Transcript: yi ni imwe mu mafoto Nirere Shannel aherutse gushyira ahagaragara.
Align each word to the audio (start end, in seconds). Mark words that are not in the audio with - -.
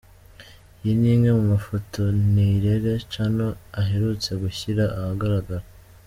yi 0.83 0.93
ni 0.99 1.09
imwe 1.13 1.29
mu 1.37 1.43
mafoto 1.53 1.99
Nirere 2.33 2.91
Shannel 3.09 3.53
aherutse 3.81 4.29
gushyira 4.43 4.83
ahagaragara. 4.99 5.65